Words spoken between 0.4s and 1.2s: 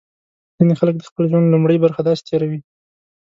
ځینې خلک د